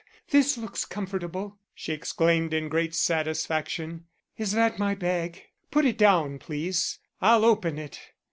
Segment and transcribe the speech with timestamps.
[0.01, 4.05] "Ah, this looks comfortable," she exclaimed in great satisfaction.
[4.35, 5.43] "Is that my bag?
[5.69, 6.97] Put it down, please.
[7.21, 7.99] I'll open it.